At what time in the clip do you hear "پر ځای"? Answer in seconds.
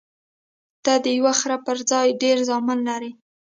1.65-2.07